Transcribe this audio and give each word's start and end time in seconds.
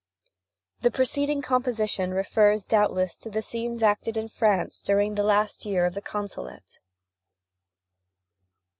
[The 0.79 0.89
preceding 0.89 1.43
composition 1.43 2.09
refers, 2.11 2.65
doubtless, 2.65 3.15
to 3.17 3.29
the 3.29 3.43
scenes 3.43 3.83
acted 3.83 4.17
in 4.17 4.29
France 4.29 4.81
during 4.81 5.13
the 5.13 5.21
last 5.21 5.63
year 5.63 5.85
of 5.85 5.93
the 5.93 6.01
Consulate. 6.01 6.79